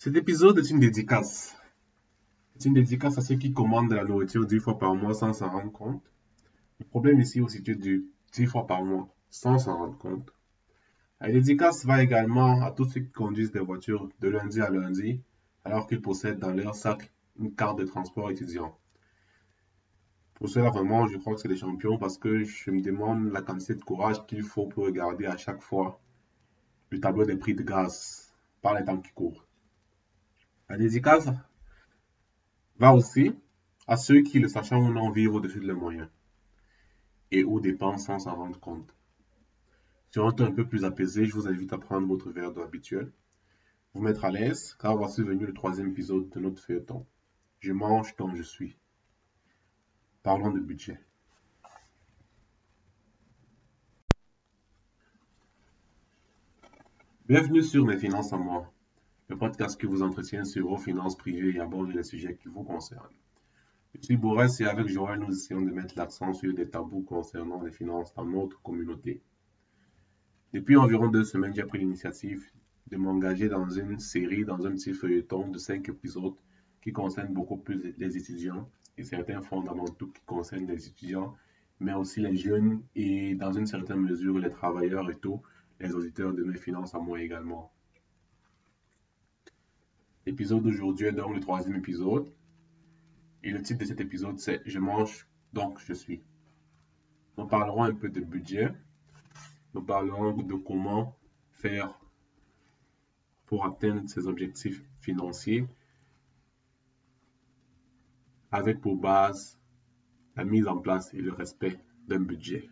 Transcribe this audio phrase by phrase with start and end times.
[0.00, 1.56] Cet épisode est une dédicace.
[2.54, 5.32] C'est une dédicace à ceux qui commandent de la nourriture 10 fois par mois sans
[5.32, 6.04] s'en rendre compte.
[6.78, 10.32] Le problème ici au situe du 10 fois par mois sans s'en rendre compte.
[11.20, 15.20] La dédicace va également à tous ceux qui conduisent des voitures de lundi à lundi
[15.64, 17.10] alors qu'ils possèdent dans leur sac
[17.40, 18.78] une carte de transport étudiant.
[20.34, 23.42] Pour cela, vraiment, je crois que c'est des champions parce que je me demande la
[23.42, 26.00] quantité de courage qu'il faut pour regarder à chaque fois
[26.90, 29.47] le tableau des prix de gaz par les temps qui courent.
[30.68, 31.28] La dédicace
[32.76, 33.34] va aussi
[33.86, 36.08] à ceux qui, le sachant ou non, vivent au-dessus de leurs moyens
[37.30, 38.94] et ou dépensent sans s'en rendre compte.
[40.10, 42.62] Sur un ton un peu plus apaisé, je vous invite à prendre votre verre d'eau
[42.62, 43.12] habituel,
[43.94, 47.06] vous mettre à l'aise, car voici venu le troisième épisode de notre feuilleton.
[47.60, 48.76] Je mange comme je suis.
[50.22, 51.00] Parlons de budget.
[57.26, 58.72] Bienvenue sur Mes finances en moi,
[59.28, 62.62] le podcast qui vous entretient sur vos finances privées et aborde les sujets qui vous
[62.62, 63.14] concernent.
[63.94, 67.62] Je suis Boris et avec Joël, nous essayons de mettre l'accent sur des tabous concernant
[67.62, 69.20] les finances dans notre communauté.
[70.54, 72.42] Depuis environ deux semaines, j'ai pris l'initiative
[72.86, 76.36] de m'engager dans une série, dans un petit feuilleton de cinq épisodes
[76.80, 81.36] qui concernent beaucoup plus les étudiants et certains fondamentaux qui concernent les étudiants,
[81.80, 85.42] mais aussi les jeunes et dans une certaine mesure les travailleurs et tout,
[85.80, 87.70] les auditeurs de mes finances à moi également.
[90.28, 92.30] L'épisode d'aujourd'hui est donc le troisième épisode.
[93.42, 96.20] Et le titre de cet épisode, c'est Je mange, donc je suis.
[97.38, 98.70] Nous parlerons un peu de budget.
[99.72, 101.16] Nous parlerons de comment
[101.52, 101.98] faire
[103.46, 105.66] pour atteindre ses objectifs financiers
[108.52, 109.58] avec pour base
[110.36, 112.68] la mise en place et le respect d'un budget.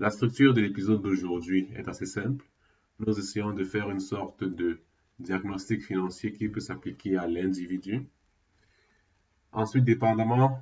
[0.00, 2.44] La structure de l'épisode d'aujourd'hui est assez simple
[2.98, 4.80] nous essayons de faire une sorte de
[5.18, 8.06] diagnostic financier qui peut s'appliquer à l'individu.
[9.52, 10.60] Ensuite, dépendamment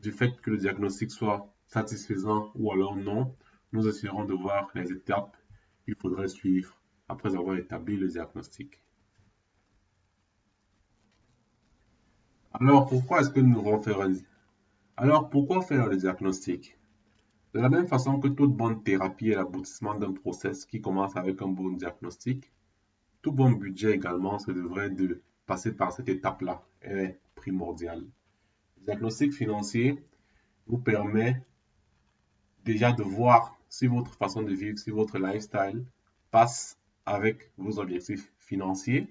[0.00, 3.34] du fait que le diagnostic soit satisfaisant ou alors non,
[3.72, 5.36] nous essayerons de voir les étapes
[5.84, 6.76] qu'il faudrait suivre
[7.08, 8.80] après avoir établi le diagnostic.
[12.52, 14.12] Alors, pourquoi est-ce que nous devons faire un...
[14.96, 16.76] Alors, pourquoi faire le diagnostic?
[17.54, 21.42] De la même façon que toute bonne thérapie est l'aboutissement d'un process qui commence avec
[21.42, 22.50] un bon diagnostic,
[23.20, 28.06] tout bon budget également se devrait de passer par cette étape-là, est primordial.
[28.78, 30.02] Le diagnostic financier
[30.66, 31.42] vous permet
[32.64, 35.84] déjà de voir si votre façon de vivre, si votre lifestyle
[36.30, 39.08] passe avec vos objectifs financiers,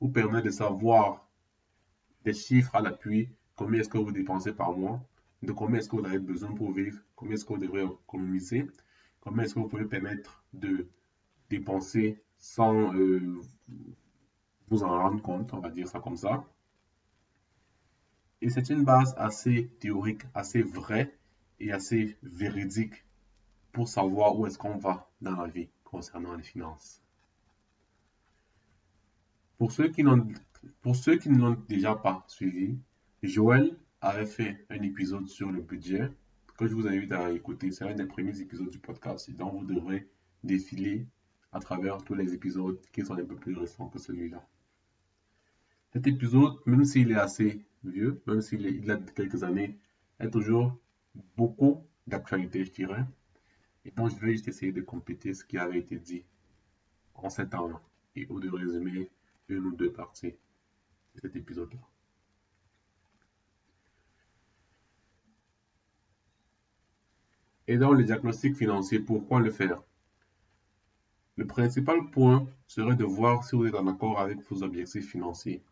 [0.00, 1.28] vous permet de savoir
[2.24, 5.00] des chiffres à l'appui, combien est-ce que vous dépensez par mois,
[5.42, 8.64] de combien est-ce que vous avez besoin pour vivre, combien est-ce que vous devrez économiser,
[9.20, 10.88] combien est-ce que vous pouvez permettre de
[11.50, 13.40] dépenser sans euh,
[14.68, 16.44] vous en rendre compte, on va dire ça comme ça?
[18.40, 21.12] Et c'est une base assez théorique, assez vraie
[21.58, 23.04] et assez véridique
[23.72, 27.02] pour savoir où est-ce qu'on va dans la vie concernant les finances.
[29.56, 30.04] Pour ceux qui,
[30.82, 32.78] pour ceux qui ne l'ont déjà pas suivi,
[33.24, 36.12] Joël avait fait un épisode sur le budget
[36.58, 37.70] que je vous invite à écouter.
[37.70, 39.30] C'est un des premiers épisodes du podcast.
[39.30, 40.08] Donc, vous devrez
[40.42, 41.06] défiler
[41.52, 44.44] à travers tous les épisodes qui sont un peu plus récents que celui-là.
[45.92, 49.78] Cet épisode, même s'il est assez vieux, même s'il a quelques années,
[50.18, 50.76] est toujours
[51.36, 53.04] beaucoup d'actualité, je dirais.
[53.84, 56.24] Et donc, je vais juste essayer de compléter ce qui avait été dit
[57.14, 57.80] en cet an
[58.16, 59.08] et ou de résumer
[59.48, 60.34] une ou deux parties
[61.14, 61.78] de cet épisode-là.
[67.68, 69.82] Et dans le diagnostic financier, pourquoi le faire?
[71.36, 75.62] Le principal point serait de voir si vous êtes en accord avec vos objectifs financiers.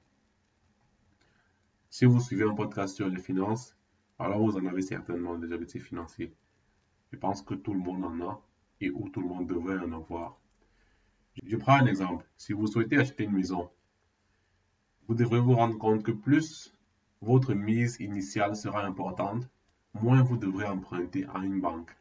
[1.88, 3.74] Si vous suivez un podcast sur les finances,
[4.18, 6.34] alors vous en avez certainement des objectifs financiers.
[7.12, 8.42] Je pense que tout le monde en a
[8.82, 10.38] et où tout le monde devrait en avoir.
[11.42, 12.26] Je prends un exemple.
[12.36, 13.70] Si vous souhaitez acheter une maison,
[15.08, 16.74] vous devrez vous rendre compte que plus
[17.22, 19.48] votre mise initiale sera importante,
[20.02, 21.96] moins vous devrez emprunter à une banque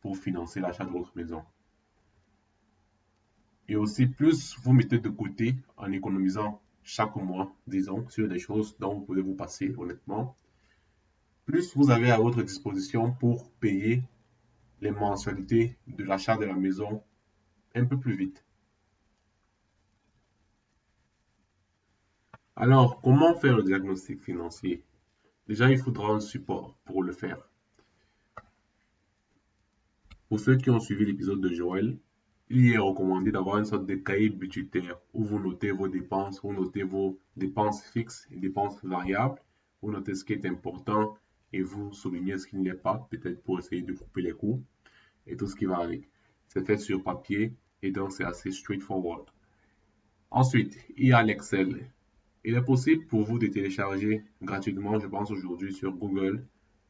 [0.00, 1.42] pour financer l'achat de votre maison.
[3.68, 8.76] Et aussi, plus vous mettez de côté en économisant chaque mois, disons, sur des choses
[8.78, 10.36] dont vous pouvez vous passer honnêtement,
[11.44, 14.02] plus vous avez à votre disposition pour payer
[14.80, 17.02] les mensualités de l'achat de la maison
[17.74, 18.44] un peu plus vite.
[22.56, 24.84] Alors, comment faire le diagnostic financier?
[25.52, 27.46] Déjà, il faudra un support pour le faire.
[30.30, 31.98] Pour ceux qui ont suivi l'épisode de Joël,
[32.48, 36.54] il est recommandé d'avoir une sorte de cahier budgétaire où vous notez vos dépenses, vous
[36.54, 39.42] notez vos dépenses fixes dépenses variables,
[39.82, 41.18] vous notez ce qui est important
[41.52, 44.62] et vous soulignez ce qui ne l'est pas, peut-être pour essayer de couper les coûts
[45.26, 46.08] et tout ce qui va avec.
[46.48, 47.52] C'est fait sur papier
[47.82, 49.26] et donc c'est assez straightforward.
[50.30, 51.90] Ensuite, il y a l'Excel.
[52.44, 56.44] Il est possible pour vous de télécharger gratuitement, je pense aujourd'hui sur Google,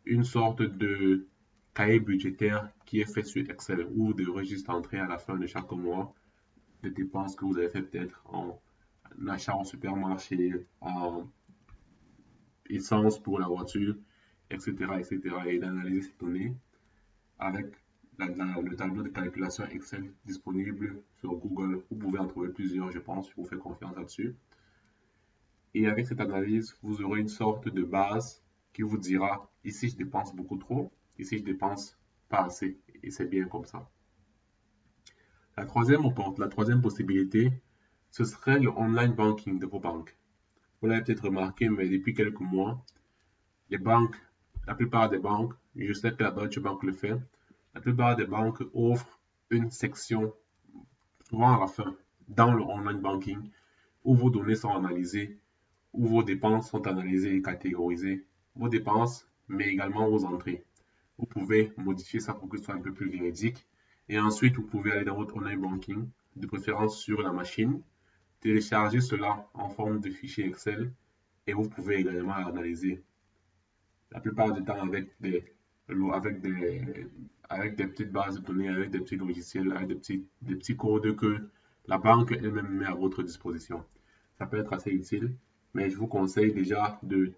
[0.07, 1.27] une sorte de
[1.75, 5.47] cahier budgétaire qui est fait sur Excel ou de registre d'entrée à la fin de
[5.47, 6.15] chaque mois
[6.83, 8.59] des dépenses que vous avez fait peut-être en
[9.29, 11.29] achat en supermarché, en
[12.69, 13.95] essence pour la voiture,
[14.51, 14.75] etc.
[14.99, 15.21] etc.
[15.47, 16.55] et d'analyser ces données
[17.39, 17.67] avec
[18.19, 21.83] le tableau de calculation Excel disponible sur Google.
[21.91, 24.35] Vous pouvez en trouver plusieurs, je pense, je vous fais confiance là-dessus.
[25.75, 28.43] Et avec cette analyse, vous aurez une sorte de base
[28.73, 31.99] qui vous dira ici je dépense beaucoup trop, ici je dépense
[32.29, 32.79] pas assez.
[33.03, 33.89] Et c'est bien comme ça.
[35.57, 36.03] La troisième,
[36.39, 37.53] la troisième possibilité,
[38.11, 40.17] ce serait le online banking de vos banques.
[40.81, 42.85] Vous l'avez peut-être remarqué, mais depuis quelques mois,
[43.71, 44.17] les banques,
[44.67, 47.17] la plupart des banques, je sais que la Deutsche Bank le fait,
[47.75, 49.21] la plupart des banques offrent
[49.51, 50.35] une section,
[51.29, 51.95] souvent à la fin,
[52.29, 53.51] dans le online banking,
[54.05, 55.39] où vos données sont analysées,
[55.93, 58.25] où vos dépenses sont analysées et catégorisées,
[58.55, 60.65] vos dépenses, mais également vos entrées.
[61.19, 63.67] Vous pouvez modifier ça pour que ce soit un peu plus véridique.
[64.09, 67.81] Et ensuite, vous pouvez aller dans votre online banking, de préférence sur la machine,
[68.41, 70.93] télécharger cela en forme de fichier Excel
[71.47, 73.03] et vous pouvez également analyser.
[74.11, 75.45] La plupart du temps avec des,
[76.13, 77.07] avec des,
[77.49, 80.77] avec des petites bases de données, avec des petits logiciels, avec des petits, des petits
[80.77, 81.49] codes que
[81.87, 83.85] la banque elle-même met à votre disposition.
[84.39, 85.35] Ça peut être assez utile,
[85.75, 87.33] mais je vous conseille déjà de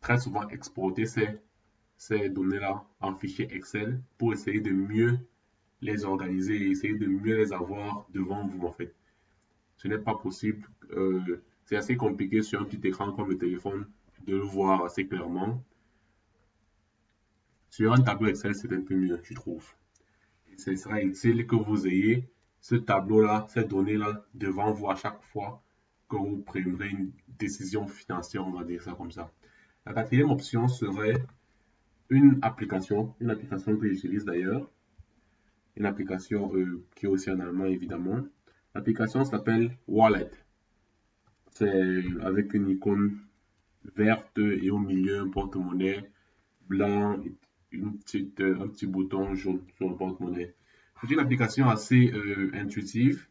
[0.00, 5.18] très souvent exporter ces, données-là en fichier Excel pour essayer de mieux
[5.80, 8.94] les organiser et essayer de mieux les avoir devant vous en fait.
[9.76, 13.86] Ce n'est pas possible, euh, c'est assez compliqué sur un petit écran comme le téléphone
[14.26, 15.62] de le voir assez clairement.
[17.70, 19.66] Sur un tableau Excel, c'est un peu mieux, je trouve.
[20.56, 22.28] ce sera utile que vous ayez
[22.60, 25.63] ce tableau-là, ces données-là devant vous à chaque fois
[26.18, 29.30] vous prendrez une décision financière, on va dire ça comme ça.
[29.86, 31.24] La quatrième option serait
[32.10, 34.70] une application, une application que j'utilise d'ailleurs,
[35.76, 38.24] une application euh, qui est aussi en allemand évidemment.
[38.74, 40.30] L'application s'appelle Wallet.
[41.50, 43.18] C'est avec une icône
[43.96, 46.10] verte et au milieu un porte-monnaie
[46.68, 47.18] blanc
[47.74, 50.54] une petite, euh, un petit bouton jaune sur le porte-monnaie.
[51.00, 53.26] C'est une application assez euh, intuitive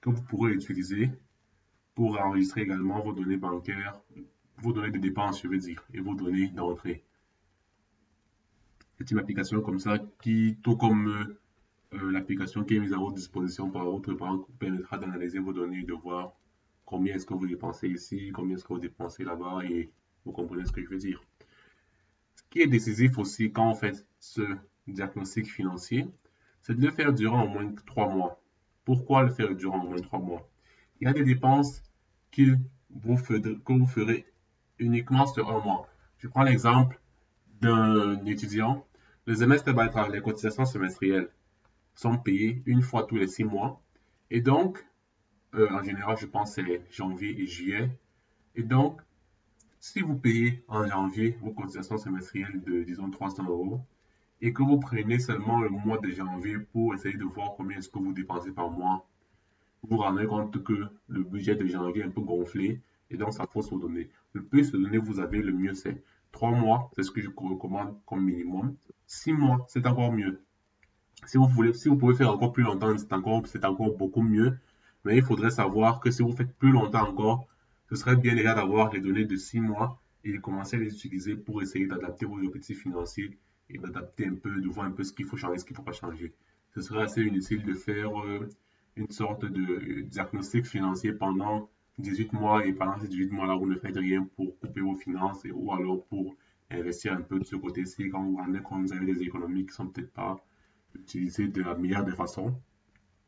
[0.00, 1.10] que vous pourrez utiliser
[1.94, 4.00] pour enregistrer également vos données bancaires,
[4.58, 7.04] vos données de dépenses, je veux dire, et vos données d'entrée.
[8.98, 11.36] C'est une application comme ça qui, tout comme
[11.94, 15.52] euh, l'application qui est mise à votre disposition par votre banque, vous permettra d'analyser vos
[15.52, 16.34] données, de voir
[16.84, 19.90] combien est-ce que vous dépensez ici, combien est-ce que vous dépensez là-bas, et
[20.24, 21.20] vous comprenez ce que je veux dire
[22.52, 24.42] qui est décisif aussi quand on fait ce
[24.86, 26.06] diagnostic financier,
[26.60, 28.42] c'est de le faire durant au moins trois mois.
[28.84, 30.51] Pourquoi le faire durant au moins trois mois?
[31.02, 31.82] Il y a des dépenses
[32.30, 32.56] que
[32.90, 34.24] vous ferez
[34.78, 35.88] uniquement sur un mois.
[36.18, 37.00] Je prends l'exemple
[37.60, 38.86] d'un étudiant.
[39.26, 39.74] Le semestre
[40.12, 41.28] les cotisations semestrielles
[41.96, 43.82] sont payées une fois tous les six mois.
[44.30, 44.86] Et donc,
[45.54, 47.90] euh, en général, je pense c'est janvier et juillet.
[48.54, 49.00] Et donc,
[49.80, 53.80] si vous payez en janvier vos cotisations semestrielles de, disons, 300 euros
[54.40, 57.88] et que vous prenez seulement le mois de janvier pour essayer de voir combien est-ce
[57.88, 59.04] que vous dépensez par mois,
[59.82, 63.32] vous vous rendrez compte que le budget de janvier est un peu gonflé et donc
[63.32, 64.10] ça faut se donner.
[64.32, 66.02] Le plus de données vous avez, le mieux c'est.
[66.32, 68.74] 3 mois, c'est ce que je recommande comme minimum.
[69.06, 70.40] 6 mois, c'est encore mieux.
[71.26, 74.56] Si vous, voulez, si vous pouvez faire encore plus longtemps, c'est encore, encore beaucoup mieux.
[75.04, 77.46] Mais il faudrait savoir que si vous faites plus longtemps encore,
[77.90, 80.94] ce serait bien déjà d'avoir les données de 6 mois et de commencer à les
[80.94, 85.04] utiliser pour essayer d'adapter vos objectifs financiers et d'adapter un peu, de voir un peu
[85.04, 86.32] ce qu'il faut changer, ce qu'il ne faut pas changer.
[86.74, 88.48] Ce serait assez inutile de faire euh,
[88.96, 93.66] une sorte de euh, diagnostic financier pendant 18 mois et pendant ces 18 mois-là, vous
[93.66, 96.36] ne faites rien pour couper vos finances ou alors pour
[96.70, 99.68] investir un peu de ce côté-ci quand vous rendez compte vous avez des économies qui
[99.68, 100.42] ne sont peut-être pas
[100.94, 102.54] utilisées de la meilleure des façons.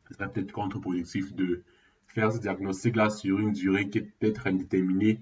[0.07, 1.63] Ce serait peut-être contre-productif de
[2.07, 5.21] faire ce diagnostic-là sur une durée qui est peut-être indéterminée.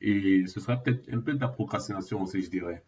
[0.00, 2.84] Et ce sera peut-être un peu de la procrastination aussi, je dirais.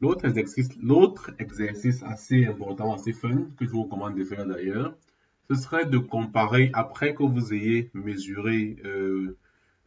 [0.00, 0.24] L'autre
[1.38, 4.96] exercice, assez important, assez fun, que je vous recommande de faire d'ailleurs,
[5.48, 9.36] ce serait de comparer, après que vous ayez mesuré euh,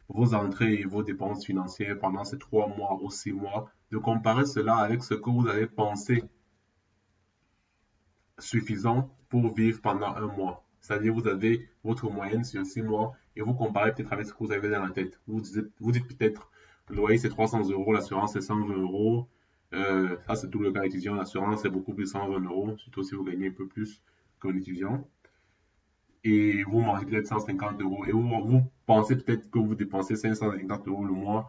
[0.08, 4.46] vos entrées et vos dépenses financières pendant ces trois mois ou six mois, de comparer
[4.46, 6.22] cela avec ce que vous avez pensé
[8.38, 10.64] suffisant pour vivre pendant un mois.
[10.80, 14.38] C'est-à-dire, vous avez votre moyenne sur six mois et vous comparez peut-être avec ce que
[14.44, 15.20] vous avez dans la tête.
[15.26, 16.50] Vous dites, vous dites peut-être,
[16.88, 19.28] le loyer c'est 300 euros, l'assurance c'est 120 euros.
[19.74, 21.14] Euh, ça, c'est tout le cas étudiant.
[21.14, 24.02] L'assurance, c'est beaucoup plus 120 euros, surtout si vous gagnez un peu plus
[24.40, 25.06] qu'un étudiant.
[26.24, 28.04] Et vous mangez peut-être 150 euros.
[28.06, 31.46] Et vous, pensez peut-être que vous dépensez 550 euros le mois,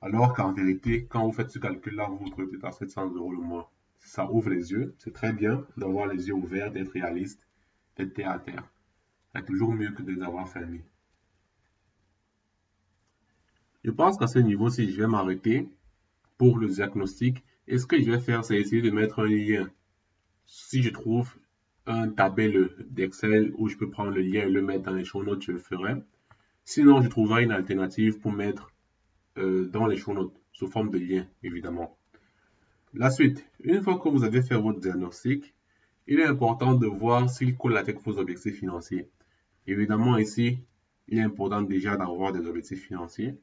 [0.00, 3.32] alors qu'en vérité, quand vous faites ce calcul-là, vous vous trouvez peut-être à 700 euros
[3.32, 3.70] le mois.
[4.00, 4.94] Ça ouvre les yeux.
[4.98, 7.46] C'est très bien d'avoir les yeux ouverts, d'être réaliste,
[7.96, 8.64] d'être terre à terre.
[9.34, 10.84] C'est toujours mieux que de les avoir fermés.
[13.84, 15.68] Je pense qu'à ce niveau, si je vais m'arrêter
[16.36, 19.70] pour le diagnostic, et ce que je vais faire, c'est essayer de mettre un lien?
[20.46, 21.30] Si je trouve
[21.86, 25.22] un tableau d'Excel où je peux prendre le lien et le mettre dans les show
[25.22, 25.94] notes, je le ferai.
[26.64, 28.72] Sinon, je trouverai une alternative pour mettre
[29.38, 31.96] euh, dans les show notes, sous forme de lien, évidemment.
[32.94, 35.54] La suite, une fois que vous avez fait votre diagnostic,
[36.06, 39.08] il est important de voir s'il colle avec vos objectifs financiers.
[39.66, 40.58] Évidemment, ici,
[41.06, 43.34] il est important déjà d'avoir des objectifs financiers.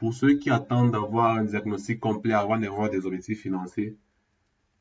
[0.00, 3.98] Pour ceux qui attendent d'avoir un diagnostic complet avant d'avoir des objectifs financiers,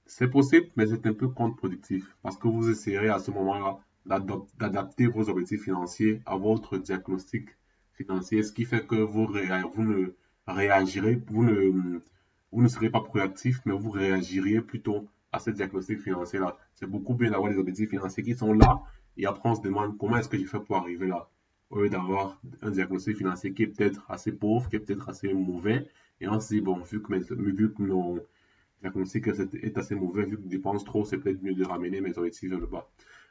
[0.05, 5.07] c'est possible, mais c'est un peu contre-productif parce que vous essayerez à ce moment-là d'adapter
[5.07, 7.49] vos objectifs financiers à votre diagnostic
[7.91, 10.13] financier, ce qui fait que vous, ne
[10.47, 16.57] réagirez, vous ne, serez pas proactif, mais vous réagiriez plutôt à ce diagnostic financier-là.
[16.75, 18.83] C'est beaucoup bien d'avoir des objectifs financiers qui sont là
[19.17, 21.27] et après on se demande comment est-ce que je fais pour arriver là
[21.69, 25.33] au lieu d'avoir un diagnostic financier qui est peut-être assez pauvre, qui est peut-être assez
[25.33, 25.87] mauvais,
[26.21, 28.19] et on se dit, bon, vu que, mes, vu que nos
[28.81, 32.17] diagnostics est assez mauvais, vu que je dépense trop, c'est peut-être mieux de ramener mes
[32.17, 32.89] objectifs vers le bas.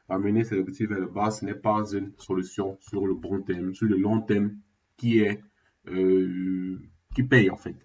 [0.08, 3.74] Ramener ces objectifs vers le bas, ce n'est pas une solution sur le bon thème,
[3.74, 4.58] sur le long thème
[4.96, 5.42] qui est,
[5.88, 6.78] euh,
[7.14, 7.76] qui paye en fait.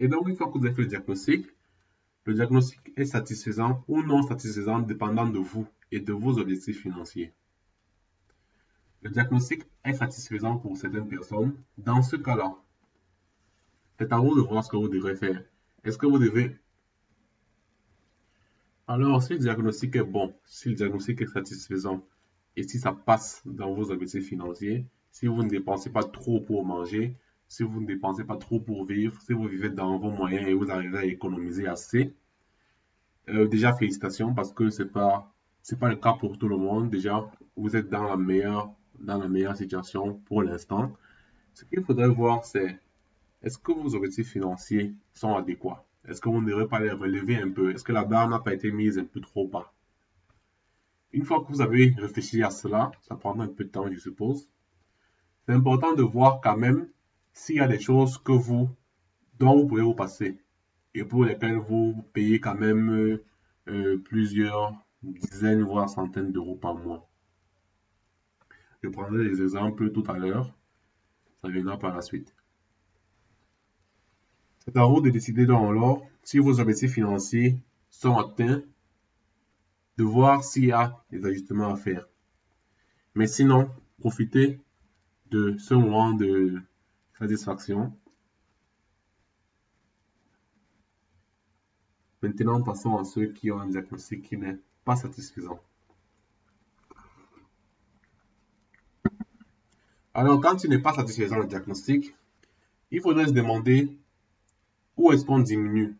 [0.00, 1.46] Et donc, une fois que vous avez fait le diagnostic,
[2.24, 7.32] le diagnostic est satisfaisant ou non satisfaisant dépendant de vous et de vos objectifs financiers.
[9.06, 11.54] Le diagnostic est satisfaisant pour certaines personnes.
[11.78, 12.56] Dans ce cas-là,
[14.00, 15.44] c'est à vous de voir ce que vous devrez faire.
[15.84, 16.56] Est-ce que vous devez...
[18.88, 22.04] Alors, si le diagnostic est bon, si le diagnostic est satisfaisant,
[22.56, 26.64] et si ça passe dans vos objectifs financiers, si vous ne dépensez pas trop pour
[26.64, 30.48] manger, si vous ne dépensez pas trop pour vivre, si vous vivez dans vos moyens
[30.48, 32.12] et vous arrivez à économiser assez,
[33.28, 35.32] euh, déjà félicitations parce que c'est pas
[35.62, 36.90] c'est pas le cas pour tout le monde.
[36.90, 37.24] Déjà,
[37.56, 40.92] vous êtes dans la meilleure dans la meilleure situation pour l'instant.
[41.54, 42.78] Ce qu'il faudrait voir, c'est
[43.42, 45.84] est-ce que vos objectifs financiers sont adéquats?
[46.06, 47.72] Est-ce que vous ne devriez pas les relever un peu?
[47.72, 49.72] Est-ce que la barre n'a pas été mise un peu trop bas?
[51.12, 53.98] Une fois que vous avez réfléchi à cela, ça prendra un peu de temps, je
[53.98, 54.48] suppose.
[55.46, 56.88] C'est important de voir quand même
[57.32, 58.68] s'il y a des choses que vous,
[59.38, 60.38] dont vous pouvez vous passer
[60.94, 63.20] et pour lesquelles vous payez quand même
[63.68, 67.08] euh, plusieurs dizaines, voire centaines d'euros par mois.
[68.82, 70.54] Je prendrai des exemples tout à l'heure.
[71.42, 72.34] Ça viendra par la suite.
[74.60, 77.56] C'est à vous de décider dans l'or si vos objectifs financiers
[77.88, 78.62] sont atteints,
[79.96, 82.08] de voir s'il y a des ajustements à faire.
[83.14, 84.60] Mais sinon, profitez
[85.30, 86.60] de ce moment de
[87.18, 87.96] satisfaction.
[92.22, 95.60] Maintenant, passons à ceux qui ont un diagnostic qui n'est pas satisfaisant.
[100.18, 102.16] Alors, quand tu n'es pas satisfaisant le diagnostic,
[102.90, 103.98] il faudrait se demander
[104.96, 105.94] où est-ce qu'on diminue.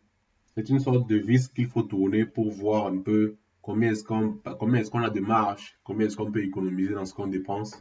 [0.54, 4.40] C'est une sorte de vis qu'il faut tourner pour voir un peu combien est-ce qu'on
[4.42, 7.78] est a de marge, combien est-ce qu'on peut économiser dans ce qu'on dépense.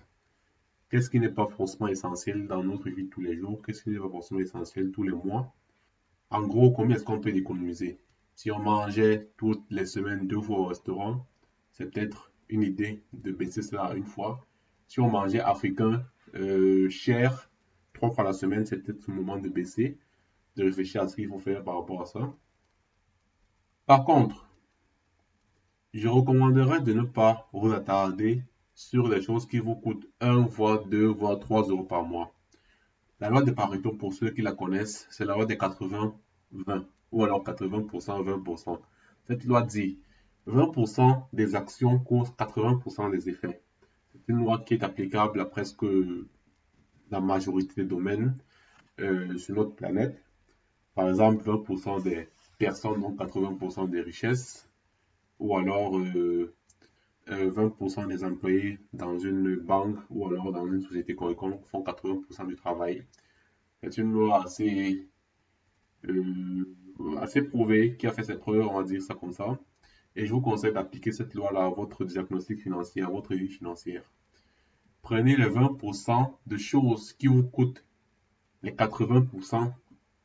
[0.89, 3.99] Qu'est-ce qui n'est pas forcément essentiel dans notre vie tous les jours, qu'est-ce qui n'est
[3.99, 5.53] pas forcément essentiel tous les mois?
[6.31, 7.97] En gros, combien est-ce qu'on peut économiser?
[8.35, 11.25] Si on mangeait toutes les semaines deux fois au restaurant,
[11.71, 14.45] c'est peut-être une idée de baisser cela une fois.
[14.89, 16.03] Si on mangeait africain
[16.35, 17.49] euh, cher
[17.93, 19.97] trois fois la semaine, c'est peut-être le moment de baisser,
[20.57, 22.33] de réfléchir à ce qu'il faut faire par rapport à ça.
[23.85, 24.47] Par contre,
[25.93, 28.41] je recommanderais de ne pas vous attarder
[28.73, 32.33] sur les choses qui vous coûtent 1, voire 2, voire 3 euros par mois.
[33.21, 36.11] La loi de Pareto, pour ceux qui la connaissent, c'est la loi des 80-20,
[37.11, 38.79] ou alors 80%, 20%.
[39.27, 39.99] Cette loi dit
[40.47, 43.61] 20% des actions causent 80% des effets
[44.27, 45.85] une loi qui est applicable à presque
[47.11, 48.35] la majorité des domaines
[48.99, 50.21] euh, sur notre planète.
[50.95, 52.27] Par exemple, 20% des
[52.57, 54.69] personnes ont 80% des richesses,
[55.39, 56.53] ou alors 20% euh,
[57.29, 62.55] euh, des employés dans une banque ou alors dans une société quelconque font 80% du
[62.55, 63.03] travail.
[63.81, 65.07] C'est une loi assez
[67.19, 69.59] assez prouvé, qui a fait ses preuves, on va dire ça comme ça.
[70.15, 74.03] Et je vous conseille d'appliquer cette loi-là à votre diagnostic financier, à votre vie financière.
[75.05, 77.85] Prenez les 20% de choses qui vous coûtent
[78.63, 79.71] les 80%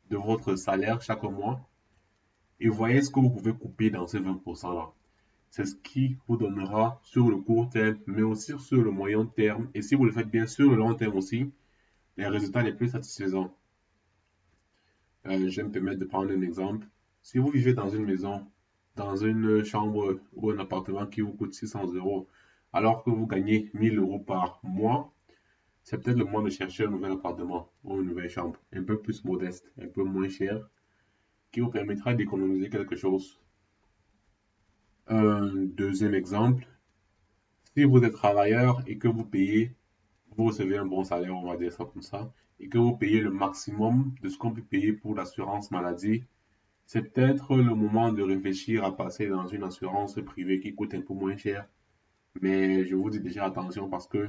[0.08, 1.60] de votre salaire chaque mois
[2.60, 4.90] et voyez ce que vous pouvez couper dans ces 20%-là.
[5.50, 9.68] C'est ce qui vous donnera sur le court terme, mais aussi sur le moyen terme.
[9.74, 11.52] Et si vous le faites bien sur le long terme aussi,
[12.16, 13.54] les résultats les plus satisfaisants.
[15.26, 16.86] Euh, je vais me permettre de prendre un exemple.
[17.22, 18.46] Si vous vivez dans une maison,
[18.96, 22.26] dans une chambre ou un appartement qui vous coûte 600 euros,
[22.72, 25.12] alors que vous gagnez 1000 euros par mois,
[25.82, 28.98] c'est peut-être le moment de chercher un nouvel appartement ou une nouvelle chambre, un peu
[28.98, 30.68] plus modeste, un peu moins cher,
[31.52, 33.40] qui vous permettra d'économiser quelque chose.
[35.08, 36.66] Un deuxième exemple,
[37.74, 39.74] si vous êtes travailleur et que vous payez,
[40.36, 43.20] vous recevez un bon salaire, on va dire ça comme ça, et que vous payez
[43.20, 46.24] le maximum de ce qu'on peut payer pour l'assurance maladie,
[46.86, 51.00] c'est peut-être le moment de réfléchir à passer dans une assurance privée qui coûte un
[51.00, 51.68] peu moins cher.
[52.40, 54.28] Mais je vous dis déjà attention parce que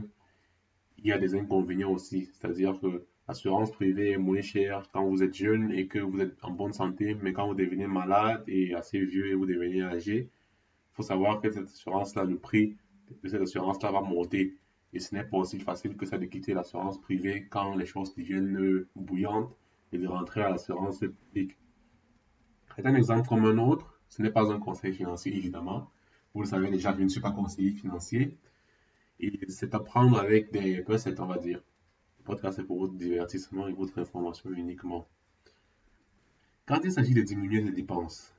[0.98, 2.30] il y a des inconvénients aussi.
[2.34, 6.36] C'est-à-dire que l'assurance privée est moins chère quand vous êtes jeune et que vous êtes
[6.44, 10.30] en bonne santé, mais quand vous devenez malade et assez vieux et vous devenez âgé,
[10.30, 12.76] il faut savoir que cette assurance-là, le prix
[13.24, 14.56] de cette assurance-là va monter.
[14.94, 18.14] Et ce n'est pas aussi facile que ça de quitter l'assurance privée quand les choses
[18.16, 19.56] deviennent bouillantes
[19.94, 21.58] et de rentrer à l'assurance publique.
[22.76, 24.00] C'est un exemple comme un autre.
[24.10, 25.90] Ce n'est pas un conseil financier, évidemment.
[26.34, 28.38] Vous le savez déjà, je ne suis pas conseiller financier.
[29.20, 31.62] Et c'est à prendre avec des recettes, on va dire.
[32.20, 35.08] Le podcast est pour votre divertissement et votre information uniquement.
[36.66, 38.34] Quand il s'agit de diminuer les dépenses,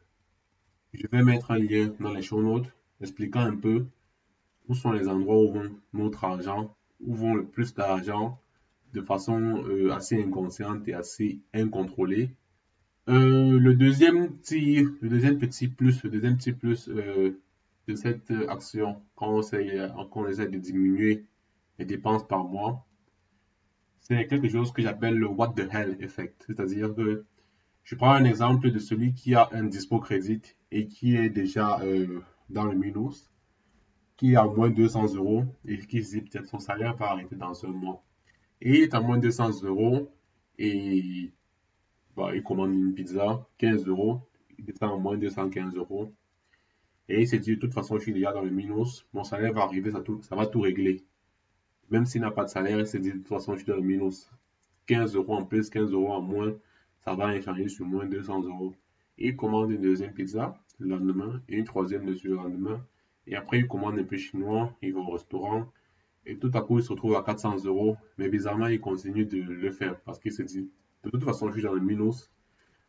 [0.94, 3.84] je vais mettre un lien dans les show notes expliquant un peu
[4.68, 8.38] où sont les endroits où vont notre argent, où vont le plus d'argent
[8.94, 12.30] de façon euh, assez inconsciente et assez incontrôlée.
[13.08, 17.38] Euh, le deuxième petit, le deuxième petit plus, le deuxième petit plus euh,
[17.92, 21.26] de cette action, quand on, essaie, quand on essaie de diminuer
[21.78, 22.86] les dépenses par mois,
[24.00, 26.44] c'est quelque chose que j'appelle le what the hell effect.
[26.46, 27.24] C'est-à-dire que
[27.84, 31.80] je prends un exemple de celui qui a un dispo crédit et qui est déjà
[32.48, 33.32] dans le minus
[34.16, 37.34] qui a moins de 200 euros et qui se dit peut-être son salaire va arrêter
[37.34, 38.04] dans un mois.
[38.60, 40.12] Et il est à moins de 200 euros
[40.58, 41.32] et
[42.16, 44.20] bah, il commande une pizza, 15 euros,
[44.58, 46.12] il est à moins de 215 euros.
[47.08, 49.52] Et il se dit de toute façon, je suis déjà dans le minus, mon salaire
[49.52, 51.04] va arriver, ça, va tout régler.
[51.90, 53.76] Même s'il n'a pas de salaire, il se dit de toute façon, je suis dans
[53.76, 54.30] le minus.
[54.86, 56.54] 15 euros en plus, 15 euros en moins,
[56.98, 58.74] ça va échanger sur moins de 200 euros.
[59.18, 62.84] Il commande une deuxième pizza le lendemain et une troisième dessus le lendemain.
[63.26, 65.70] Et après, il commande un peu chinois, il va au restaurant.
[66.26, 67.96] Et tout à coup, il se retrouve à 400 euros.
[68.18, 70.70] Mais bizarrement, il continue de le faire parce qu'il se dit,
[71.04, 72.30] de toute façon, je suis dans le minus.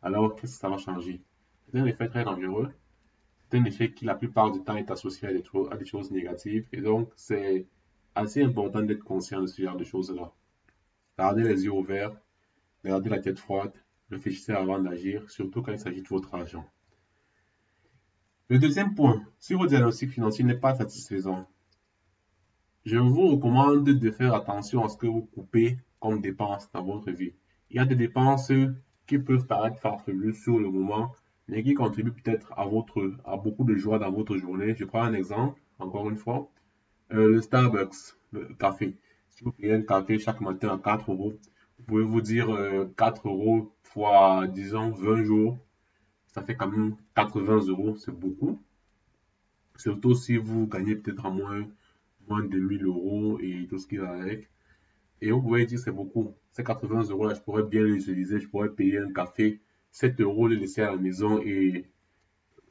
[0.01, 1.21] Alors, qu'est-ce que ça va changer?
[1.67, 2.69] C'est un effet très dangereux.
[3.55, 6.65] Un effet qui, la plupart du temps, est associé à des, à des choses négatives.
[6.73, 7.67] Et donc, c'est
[8.15, 10.31] assez important d'être conscient de ce genre de choses-là.
[11.19, 12.15] Gardez les yeux ouverts,
[12.83, 13.71] gardez la tête froide,
[14.09, 16.65] réfléchissez avant d'agir, surtout quand il s'agit de votre argent.
[18.49, 21.47] Le deuxième point, si votre diagnostic financier n'est pas satisfaisant,
[22.85, 27.11] je vous recommande de faire attention à ce que vous coupez comme dépenses dans votre
[27.11, 27.33] vie.
[27.69, 28.51] Il y a des dépenses
[29.05, 31.13] qui peuvent paraître farfelues sur le moment,
[31.47, 34.75] mais qui contribuent peut-être à, votre, à beaucoup de joie dans votre journée.
[34.75, 36.49] Je prends un exemple, encore une fois.
[37.11, 38.95] Euh, le Starbucks, le café.
[39.29, 41.33] Si vous payez un café chaque matin à 4 euros,
[41.77, 42.47] vous pouvez vous dire
[42.97, 45.57] 4 euh, euros fois, disons, 20 jours,
[46.27, 48.59] ça fait quand même 80 euros, c'est beaucoup.
[49.75, 51.67] Surtout si vous gagnez peut-être à moins,
[52.27, 54.49] moins de 1000 euros et tout ce qui va avec.
[55.21, 56.33] Et vous pouvez dire c'est beaucoup.
[56.51, 58.39] Ces 80 euros là, je pourrais bien les utiliser.
[58.39, 59.61] Je pourrais payer un café
[59.93, 61.85] 7 euros, le laisser à la maison et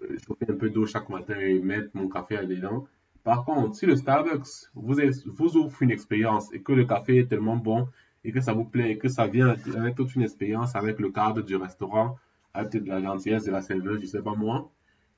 [0.03, 2.87] euh, chauffer un peu d'eau chaque matin et mettre mon café à dedans.
[3.23, 7.29] Par contre, si le Starbucks vous, vous offre une expérience et que le café est
[7.29, 7.89] tellement bon
[8.25, 11.11] et que ça vous plaît et que ça vient avec toute une expérience avec le
[11.11, 12.17] cadre du restaurant,
[12.53, 14.69] peut-être de la gentillesse de la serveuse, je sais pas moi,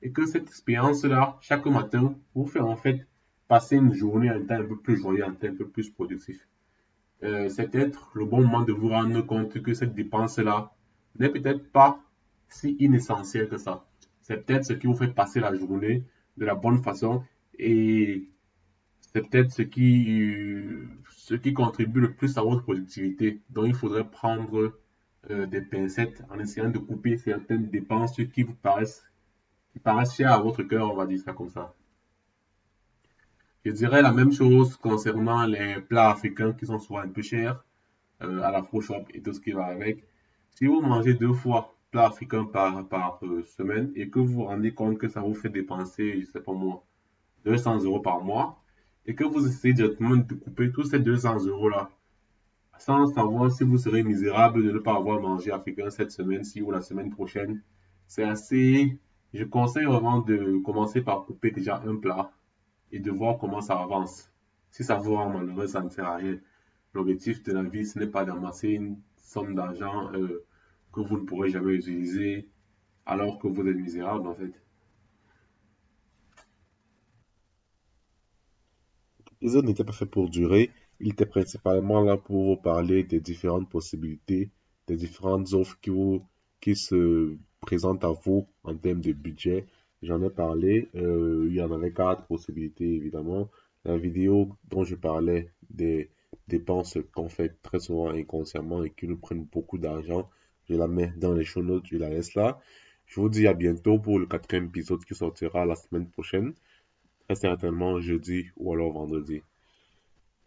[0.03, 3.07] et que cette expérience-là, chaque matin, vous fait en fait
[3.47, 6.47] passer une journée, un temps un peu plus joyeux, un temps un peu plus productif.
[7.23, 10.71] Euh, c'est peut-être le bon moment de vous rendre compte que cette dépense-là
[11.19, 11.99] n'est peut-être pas
[12.49, 13.85] si inessentielle que ça.
[14.21, 16.03] C'est peut-être ce qui vous fait passer la journée
[16.37, 17.23] de la bonne façon
[17.57, 18.27] et
[18.99, 20.63] c'est peut-être ce qui,
[21.09, 23.39] ce qui contribue le plus à votre productivité.
[23.49, 24.73] Donc il faudrait prendre
[25.29, 29.03] euh, des pincettes en essayant de couper certaines dépenses qui vous paraissent,
[29.73, 31.73] qui paraissent chères à votre cœur, on va dire ça comme ça.
[33.63, 37.63] Je dirais la même chose concernant les plats africains qui sont souvent un peu chers,
[38.21, 40.03] euh, à la shop et tout ce qui va avec.
[40.55, 44.73] Si vous mangez deux fois plats africains par, euh, semaine et que vous vous rendez
[44.73, 46.83] compte que ça vous fait dépenser, je sais pas moi,
[47.45, 48.59] 200 euros par mois
[49.05, 51.91] et que vous essayez directement de couper tous ces 200 euros là
[52.77, 56.71] sans savoir si vous serez misérable de ne pas avoir mangé africain cette semaine-ci ou
[56.71, 57.61] la semaine prochaine,
[58.07, 58.97] c'est assez.
[59.33, 62.31] Je conseille vraiment de commencer par couper déjà un plat
[62.91, 64.31] et de voir comment ça avance.
[64.71, 66.37] Si ça vous rend malheureux, ça ne sert à rien.
[66.93, 70.45] L'objectif de la vie, ce n'est pas d'amasser une somme d'argent euh,
[70.93, 72.47] que vous ne pourrez jamais utiliser
[73.05, 74.53] alors que vous êtes misérable en fait.
[79.31, 80.69] L'épisode n'était pas fait pour durer.
[80.99, 84.51] Il était principalement là pour vous parler des différentes possibilités,
[84.87, 85.91] des différentes offres qui,
[86.61, 89.65] qui se présentent à vous en termes de budget.
[90.01, 93.49] J'en ai parlé, euh, il y en avait quatre possibilités évidemment.
[93.83, 96.09] La vidéo dont je parlais des
[96.47, 100.29] dépenses qu'on fait très souvent inconsciemment et qui nous prennent beaucoup d'argent,
[100.69, 102.59] je la mets dans les show notes, je la laisse là.
[103.05, 106.53] Je vous dis à bientôt pour le quatrième épisode qui sortira la semaine prochaine,
[107.27, 109.41] très certainement jeudi ou alors vendredi.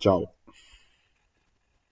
[0.01, 0.38] Ciao